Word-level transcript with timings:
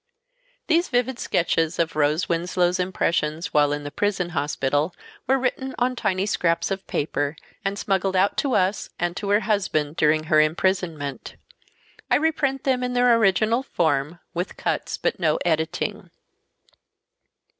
These 0.65 0.87
vivid 0.89 1.19
sketches 1.19 1.77
of 1.77 1.95
Rose 1.95 2.27
Winslow's 2.27 2.79
impressions 2.79 3.53
while 3.53 3.71
in 3.71 3.83
the 3.83 3.91
prison 3.91 4.29
hospital 4.29 4.95
were 5.27 5.37
written 5.37 5.75
on 5.77 5.95
tiny 5.95 6.25
scraps 6.25 6.71
of 6.71 6.87
paper 6.87 7.35
and 7.63 7.77
smuggled 7.77 8.15
out 8.15 8.35
to 8.37 8.55
us, 8.55 8.89
and 8.99 9.15
to 9.15 9.29
her 9.29 9.41
husband 9.41 9.97
during 9.97 10.23
her 10.23 10.41
imprisonment. 10.41 11.35
I 12.09 12.15
reprint 12.15 12.63
them 12.63 12.83
in 12.83 12.93
their 12.93 13.15
original 13.15 13.61
form 13.61 14.17
with 14.33 14.57
cuts 14.57 14.97
but 14.97 15.19
no 15.19 15.37
editing. 15.45 16.09